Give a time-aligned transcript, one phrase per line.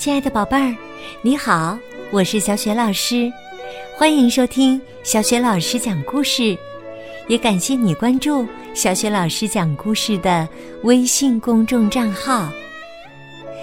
[0.00, 0.74] 亲爱的宝贝儿，
[1.20, 1.78] 你好，
[2.10, 3.30] 我是小雪老师，
[3.94, 6.56] 欢迎收听小雪老师讲故事，
[7.28, 10.48] 也感谢你关注小雪老师讲故事的
[10.84, 12.50] 微信公众账号。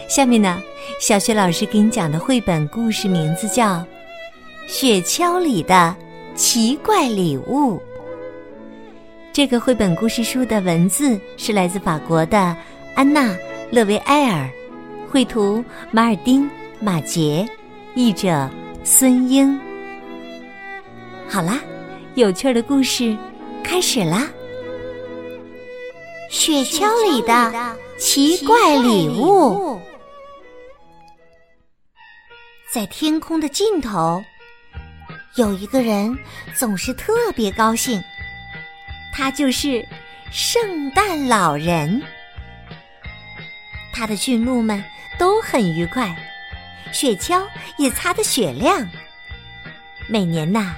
[0.08, 0.62] 下面呢，
[1.02, 3.78] 小雪老师给你讲的绘本故事名字叫
[4.68, 5.96] 《雪橇里的
[6.36, 7.78] 奇怪礼物》。
[9.34, 12.56] 这个绘本故事书的文字是来自法国的
[12.94, 13.22] 安娜·
[13.72, 14.48] 勒维埃尔。
[15.18, 16.46] 绘图马尔丁·
[16.80, 17.44] 马杰，
[17.96, 18.48] 译者
[18.84, 19.60] 孙英。
[21.28, 21.60] 好啦，
[22.14, 23.18] 有趣的故事
[23.64, 24.28] 开始啦！
[26.30, 29.82] 雪橇里的奇怪礼物，
[32.72, 34.24] 在天空的尽头，
[35.34, 36.16] 有一个人
[36.54, 38.00] 总是特别高兴，
[39.12, 39.84] 他就是
[40.32, 42.00] 圣诞老人。
[43.92, 44.80] 他的驯鹿们。
[45.18, 46.16] 都很愉快，
[46.92, 47.44] 雪橇
[47.78, 48.88] 也擦得雪亮。
[50.08, 50.76] 每年呐，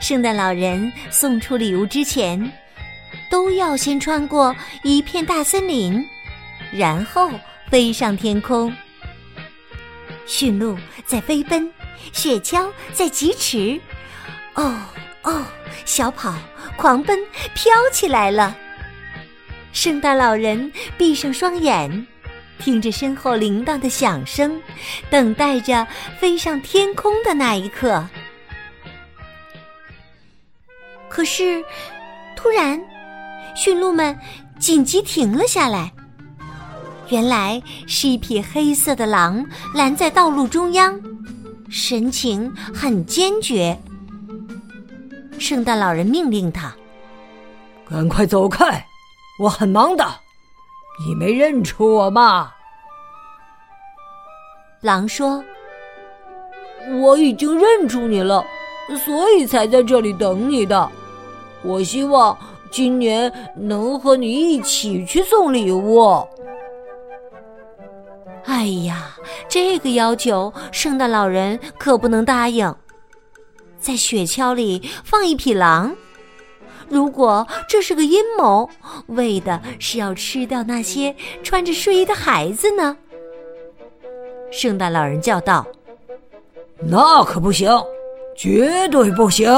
[0.00, 2.52] 圣诞老人送出礼物之前，
[3.30, 6.04] 都要先穿过一片大森林，
[6.72, 7.30] 然后
[7.70, 8.74] 飞上天空。
[10.26, 10.76] 驯鹿
[11.06, 11.72] 在飞奔，
[12.12, 13.80] 雪橇在疾驰，
[14.54, 14.78] 哦
[15.22, 15.44] 哦，
[15.86, 16.34] 小跑、
[16.76, 17.18] 狂奔、
[17.54, 18.54] 飘起来了。
[19.72, 22.06] 圣诞老人闭上双眼。
[22.58, 24.60] 听着身后铃铛的响声，
[25.08, 25.86] 等待着
[26.18, 28.04] 飞上天空的那一刻。
[31.08, 31.64] 可是，
[32.36, 32.80] 突然，
[33.56, 34.16] 驯鹿们
[34.58, 35.92] 紧急停了下来。
[37.08, 41.00] 原来是一匹黑色的狼拦在道路中央，
[41.70, 43.80] 神情很坚决。
[45.38, 46.74] 圣诞老人命令他
[47.88, 48.86] ：“赶快走开，
[49.40, 50.04] 我很忙的。”
[51.06, 52.52] 你没认出我吗？
[54.80, 55.42] 狼说
[57.02, 58.44] ：“我已经认出你了，
[59.04, 60.88] 所以才在这里等你的。
[61.62, 62.38] 我希望
[62.70, 66.26] 今年能和你一起去送礼物。”
[68.46, 69.16] 哎呀，
[69.48, 72.74] 这个要求圣诞老人可不能答应。
[73.78, 75.94] 在雪橇里放一匹狼。
[76.88, 78.68] 如果这是个阴谋，
[79.08, 82.96] 为的是要吃掉那些穿着睡衣的孩子呢？
[84.50, 85.66] 圣诞老人叫道
[86.80, 87.70] ：“那可不行，
[88.34, 89.52] 绝对不行！”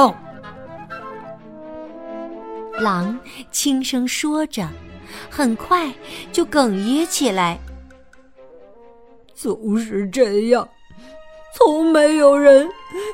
[2.81, 3.19] 狼
[3.53, 4.67] 轻声说着，
[5.29, 5.93] 很快
[6.33, 7.59] 就哽咽起来。
[9.35, 10.69] 总是这样，
[11.57, 12.69] 从没有人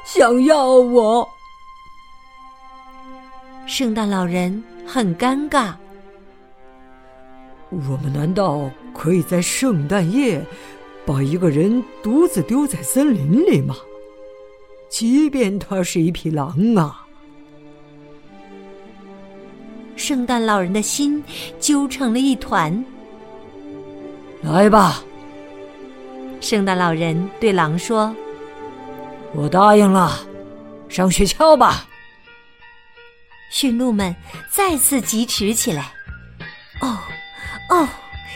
[0.04, 1.28] 想要我。
[3.66, 5.74] 圣诞老人很尴尬。
[7.68, 10.40] 我们难道可以在圣诞夜
[11.04, 13.74] 把一个人独自丢在森林里吗？
[14.88, 17.04] 即便他是一匹狼啊！
[19.96, 21.22] 圣诞老人的心
[21.58, 22.84] 揪成了一团。
[24.42, 25.02] 来吧，
[26.40, 28.14] 圣诞老人对狼说
[29.34, 30.20] ：“我答应了，
[30.88, 31.84] 上雪橇吧。”
[33.50, 34.14] 驯鹿们
[34.50, 35.92] 再次疾驰起来，
[36.80, 36.98] 哦，
[37.70, 37.88] 哦，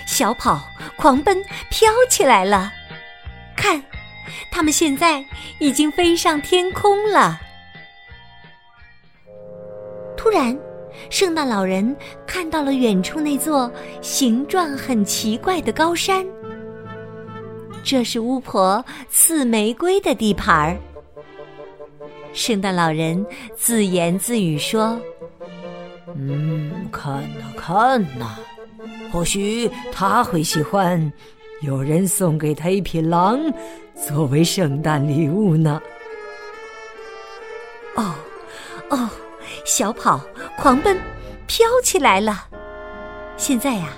[0.06, 0.60] 小跑、
[0.96, 2.72] 狂奔、飘起来了。
[3.56, 3.82] 看，
[4.50, 5.24] 他们现在
[5.58, 7.40] 已经飞上天空了。
[10.16, 10.56] 突然，
[11.10, 11.96] 圣诞老人
[12.26, 16.24] 看到了远处那座形状很奇怪的高山，
[17.82, 20.78] 这是巫婆刺玫瑰的地盘儿。
[22.32, 23.24] 圣诞老人
[23.56, 24.98] 自言自语说
[26.16, 28.36] ：“嗯，看呐看呐，
[29.12, 31.12] 或许他会喜欢
[31.60, 33.38] 有人送给他一匹狼
[33.94, 35.80] 作为圣诞礼物呢。”
[37.96, 38.14] 哦，
[38.90, 39.08] 哦，
[39.64, 40.20] 小跑、
[40.56, 40.96] 狂奔、
[41.46, 42.46] 飘起来了。
[43.36, 43.88] 现在呀，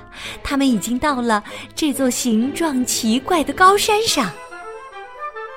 [0.43, 1.45] 他们已经到了
[1.75, 4.31] 这座形状奇怪的高山上。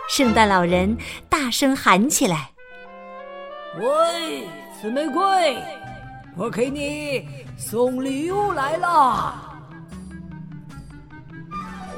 [0.09, 0.97] 圣诞老人
[1.29, 2.54] 大声喊起来。
[3.77, 4.47] 喂，
[4.79, 5.57] 紫玫瑰，
[6.37, 7.27] 我给你
[7.57, 9.35] 送礼物来了。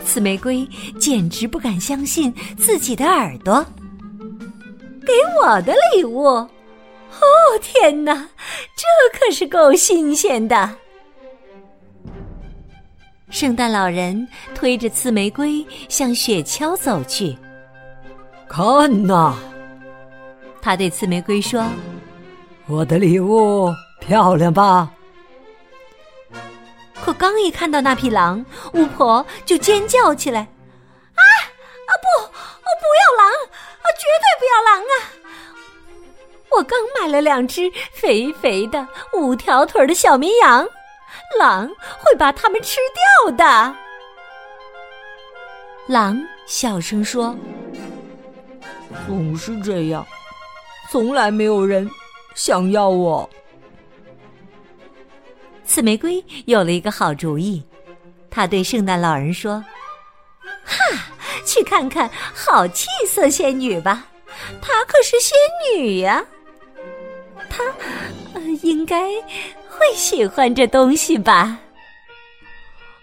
[0.03, 0.67] 紫玫瑰
[0.99, 3.63] 简直不敢相信自己的耳朵，
[5.05, 6.23] 给我的礼物！
[6.25, 6.49] 哦，
[7.61, 8.13] 天哪，
[8.75, 10.75] 这可是够新鲜的！
[13.29, 17.37] 圣诞老人推着刺玫瑰向雪橇走去，
[18.47, 19.35] 看呐！
[20.61, 21.63] 他对刺玫瑰说
[22.67, 24.91] ：“我的礼物漂亮吧？”
[27.03, 30.41] 可刚一看到那匹狼，巫婆就尖叫起来
[31.15, 33.85] ：“啊啊，不，我不要狼啊！
[33.97, 34.91] 绝对不要狼啊！
[36.49, 40.67] 我刚买了两只肥肥的五条腿的小绵羊，
[41.39, 41.69] 狼
[41.99, 42.77] 会把它们吃
[43.25, 43.75] 掉的。
[45.87, 47.35] 狼小声说
[49.07, 50.05] ：“总是这样，
[50.91, 51.89] 从来没有人
[52.35, 53.29] 想要我。”
[55.65, 57.61] 刺玫瑰有了一个好主意，
[58.29, 59.63] 他对圣诞老人说
[60.63, 60.75] ：“哈，
[61.45, 64.05] 去看看好气色仙女吧，
[64.61, 65.37] 她可是仙
[65.75, 66.23] 女呀。”
[67.49, 67.63] 她，
[68.61, 69.09] 应该
[69.69, 71.57] 会喜欢这东西吧？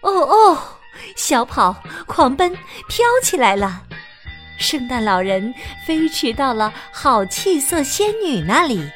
[0.00, 0.58] 哦哦，
[1.16, 1.74] 小跑、
[2.06, 2.54] 狂奔、
[2.88, 3.82] 飘起来了！
[4.58, 5.52] 圣诞老人
[5.86, 8.90] 飞驰到了好气色仙女那里。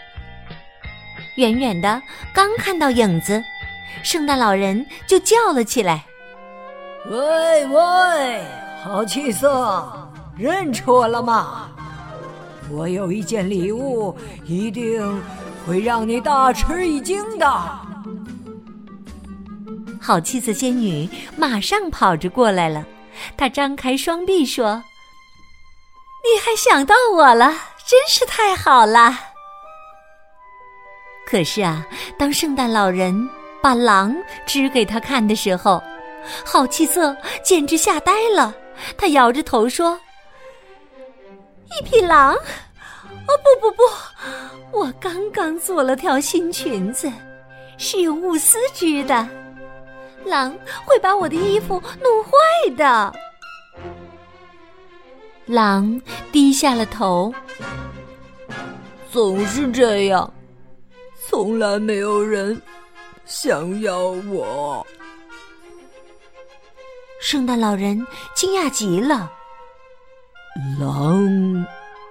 [1.36, 2.02] 远远的，
[2.32, 3.42] 刚看到影子，
[4.02, 6.04] 圣诞老人就叫了起来
[7.10, 8.42] ：“喂喂，
[8.82, 11.70] 好气色，认出我了吗？
[12.70, 15.02] 我有一件礼物，一定。”
[15.66, 17.46] 会让你大吃一惊的！
[20.00, 21.06] 好气色仙女
[21.36, 22.86] 马上跑着过来了，
[23.36, 24.82] 她张开双臂说
[26.30, 27.46] ：“你还想到我了，
[27.86, 29.18] 真是太好了！”
[31.26, 31.86] 可是啊，
[32.18, 33.28] 当圣诞老人
[33.62, 34.14] 把狼
[34.46, 35.82] 指给他看的时候，
[36.44, 38.54] 好气色简直吓呆了。
[38.96, 39.98] 他摇着头说
[41.78, 42.34] ：“一匹狼。”
[43.28, 44.78] 哦不不不！
[44.78, 47.12] 我刚刚做了条新裙子，
[47.76, 49.28] 是用钨丝织的，
[50.24, 50.50] 狼
[50.86, 52.30] 会把我的衣服弄坏
[52.74, 53.14] 的。
[55.48, 56.00] 狼
[56.30, 57.32] 低下了头，
[59.10, 60.32] 总是这样，
[61.26, 62.60] 从来没有人
[63.24, 64.86] 想要我。
[67.20, 69.32] 圣诞老人惊讶极了，
[70.78, 71.66] 狼。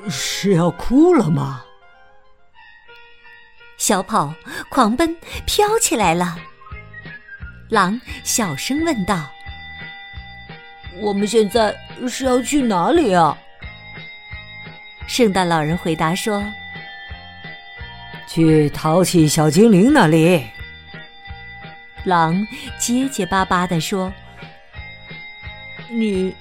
[0.09, 1.63] 是要哭了吗？
[3.77, 4.33] 小跑、
[4.69, 5.13] 狂奔、
[5.45, 6.37] 飘起来了。
[7.67, 9.25] 狼小声问道
[11.01, 11.75] ：“我们现在
[12.07, 13.37] 是要去哪里啊？”
[15.07, 16.43] 圣诞老人回答说
[18.27, 20.43] ：“去淘气小精灵那里。”
[22.05, 22.45] 狼
[22.79, 24.11] 结结巴巴地说
[25.89, 26.33] ：“你。”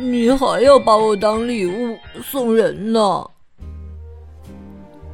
[0.00, 3.30] 你还要把我当礼物送人呢？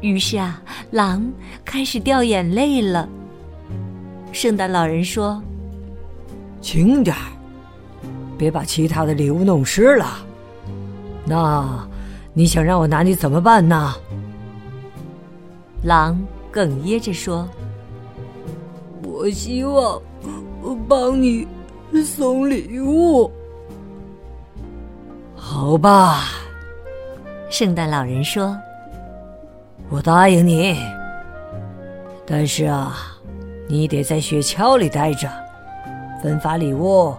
[0.00, 1.32] 于是啊，狼
[1.64, 3.08] 开始掉眼泪了。
[4.32, 5.42] 圣诞老人说
[6.60, 7.32] ：“轻点儿，
[8.38, 10.06] 别把其他的礼物弄湿了。
[11.24, 11.86] 那
[12.32, 13.94] 你想让我拿你怎么办呢？”
[15.82, 16.18] 狼
[16.52, 17.48] 哽咽着说
[19.02, 20.00] ：“我希望
[20.88, 21.46] 帮你
[22.04, 23.30] 送礼物。”
[25.36, 26.24] 好吧，
[27.50, 28.56] 圣诞老人说
[29.90, 30.76] ：“我答应你，
[32.26, 32.96] 但是啊，
[33.68, 35.28] 你得在雪橇里待着，
[36.22, 37.14] 分发礼物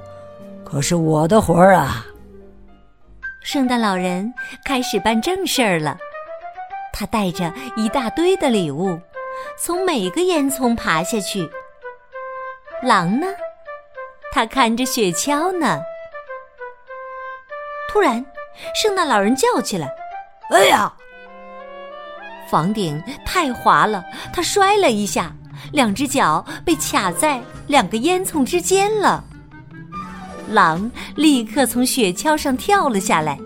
[0.66, 2.06] 可是我的活儿啊。”
[3.46, 4.34] 圣诞老人
[4.66, 5.96] 开始办正事儿了，
[6.92, 9.00] 他带着一大堆的礼物，
[9.58, 11.48] 从每个烟囱爬下去。
[12.82, 13.28] 狼呢？
[14.32, 15.80] 他看着雪橇呢。
[17.88, 18.26] 突然，
[18.74, 19.88] 圣诞老人叫起来
[20.52, 20.92] ：“哎呀！”
[22.50, 24.04] 房顶太滑了，
[24.34, 25.32] 他摔了一下，
[25.72, 29.24] 两只脚被卡在两个烟囱之间了。
[30.50, 33.40] 狼立刻从雪橇上跳了下来，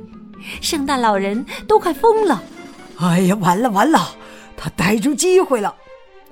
[0.62, 2.42] 圣诞老人都快疯了。
[3.00, 4.16] 哎呀，完了完了，
[4.58, 5.74] 他逮住机会了！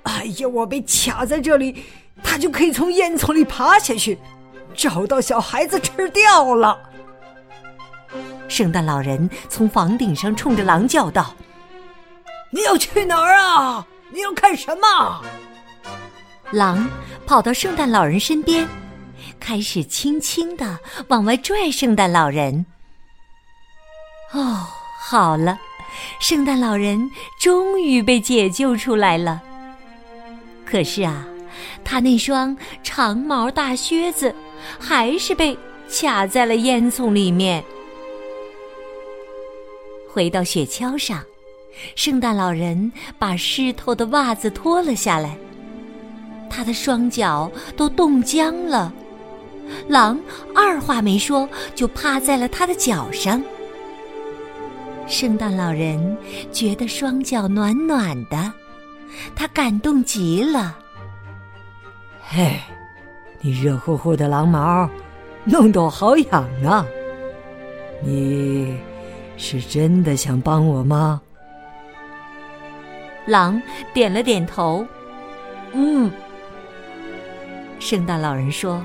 [0.03, 1.83] 哎呀，我被卡在这里，
[2.23, 4.17] 他就可以从烟囱里爬下去，
[4.75, 6.77] 找到小孩子吃掉了。
[8.47, 11.35] 圣诞老人从房顶上冲着狼叫道
[12.51, 13.85] ：“你要去哪儿啊？
[14.11, 15.21] 你要干什么？”
[16.51, 16.89] 狼
[17.25, 18.65] 跑到圣诞老人身边，
[19.39, 22.65] 开始轻轻的往外拽圣诞老人。
[24.33, 24.67] 哦，
[24.99, 25.57] 好了，
[26.19, 27.09] 圣诞老人
[27.39, 29.41] 终于被解救出来了。
[30.65, 31.25] 可是啊，
[31.83, 34.35] 他那双长毛大靴子
[34.77, 35.57] 还是被
[35.89, 37.63] 卡在了烟囱里面。
[40.09, 41.23] 回到雪橇上，
[41.95, 45.37] 圣诞老人把湿透的袜子脱了下来，
[46.49, 48.93] 他的双脚都冻僵了。
[49.87, 50.19] 狼
[50.55, 53.41] 二话没说就趴在了他的脚上。
[55.07, 56.17] 圣诞老人
[56.51, 58.51] 觉得双脚暖暖的，
[59.35, 60.77] 他感动极了。
[62.21, 62.59] 嘿，
[63.39, 64.89] 你热乎乎的狼毛，
[65.45, 66.85] 弄得我好痒啊！
[68.03, 68.77] 你
[69.37, 71.21] 是真的想帮我吗？
[73.25, 73.61] 狼
[73.93, 74.85] 点了点头。
[75.73, 76.11] 嗯。
[77.79, 78.83] 圣诞老人说：“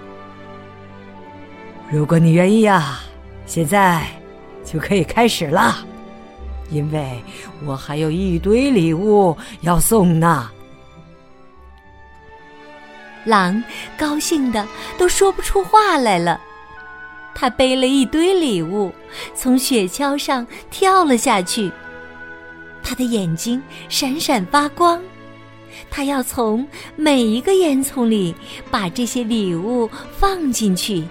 [1.93, 3.01] 如果你愿意啊，
[3.45, 4.07] 现在
[4.65, 5.87] 就可以开始了，
[6.71, 7.23] 因为
[7.67, 10.51] 我还有一堆礼物要送呢。”
[13.27, 13.63] 狼
[13.99, 16.41] 高兴的都说不出话来了。
[17.35, 18.91] 他背了一堆礼物，
[19.35, 21.71] 从雪橇上跳了下去。
[22.83, 24.99] 他的眼睛闪闪发光，
[25.91, 28.35] 他要从每一个烟囱里
[28.71, 31.05] 把这些礼物放进去。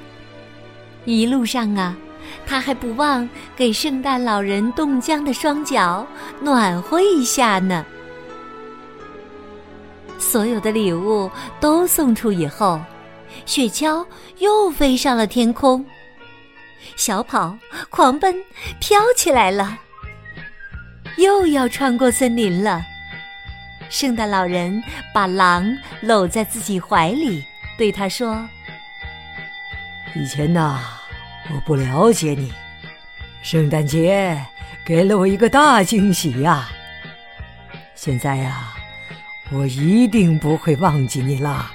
[1.06, 1.96] 一路上啊，
[2.46, 6.06] 他还不忘给圣诞老人冻僵的双脚
[6.40, 7.86] 暖和一下呢。
[10.20, 11.30] 所有的礼物
[11.60, 12.80] 都送出以后，
[13.46, 14.06] 雪橇
[14.38, 15.84] 又飞上了天空。
[16.96, 17.58] 小跑、
[17.90, 18.36] 狂奔、
[18.80, 19.78] 飘起来了，
[21.18, 22.82] 又要穿过森林了。
[23.90, 24.82] 圣诞老人
[25.14, 27.44] 把狼搂在自己怀里，
[27.78, 28.48] 对他说
[30.16, 30.80] ：“以前呐，
[31.54, 32.52] 我不了解你，
[33.42, 34.46] 圣诞节
[34.86, 36.70] 给了我一个大惊喜呀。
[37.96, 38.74] 现在呀，
[39.52, 41.72] 我一定不会忘记你啦。”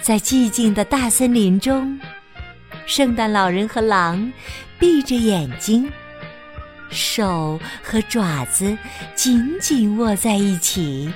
[0.00, 2.00] 在寂静的大森林中，
[2.86, 4.32] 圣诞老人和狼
[4.78, 5.92] 闭着眼睛，
[6.90, 8.76] 手和爪子
[9.14, 11.12] 紧紧握在一起，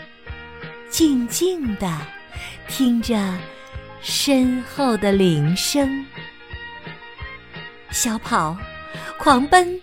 [0.91, 1.91] 静静的
[2.69, 3.17] 听着
[4.03, 6.05] 身后的铃声。
[7.91, 8.57] 小跑，
[9.19, 9.81] 狂奔，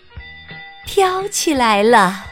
[0.85, 2.25] 飘起来了。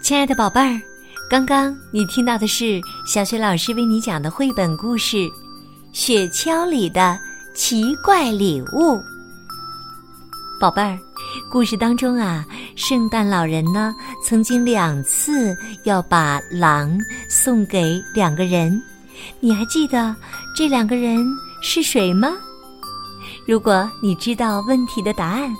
[0.00, 0.80] 亲爱的宝贝儿，
[1.28, 5.16] 刚刚你听到的是小雪老师为你讲的绘本故事
[5.92, 7.18] 《雪橇里的
[7.54, 8.94] 奇怪礼物》。
[10.58, 10.98] 宝贝儿，
[11.50, 13.94] 故事当中啊，圣诞老人呢
[14.24, 15.54] 曾经两次
[15.84, 18.82] 要把狼送给两个人，
[19.38, 20.16] 你还记得
[20.56, 21.22] 这两个人
[21.60, 22.32] 是谁吗？
[23.46, 25.54] 如果你知道问题的答案。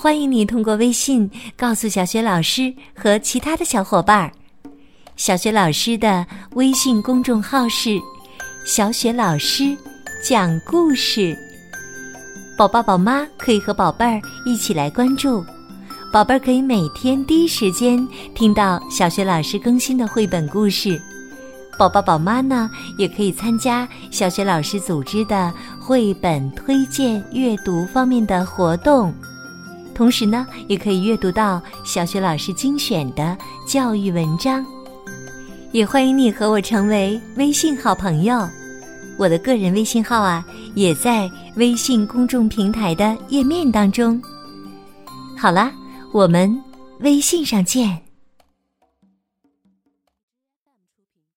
[0.00, 4.30] 欢迎你通过微信告诉小雪老师和其他的小伙伴儿。
[5.18, 8.00] 小雪老师的微信公众号是
[8.64, 9.76] “小雪老师
[10.22, 11.36] 讲故事”，
[12.56, 15.44] 宝宝宝妈可以和宝贝儿一起来关注，
[16.12, 20.96] 宝贝儿可以每天第一时间听到小雪老师更新的绘本故事。
[21.76, 29.12] 宝宝宝妈呢，也可以参加小雪老师组织的绘本推荐阅读方面的活动。
[29.96, 34.64] 同时呢，也可以阅读到小学老师精选的教育文章，
[35.72, 38.48] 也欢迎你和我成为微信好朋友。
[39.18, 40.44] 我的个人微信号啊，
[40.74, 44.20] 也在微信公众平台的页面当中。
[45.36, 45.70] 好啦，
[46.12, 46.56] 我们
[47.00, 48.07] 微信上见。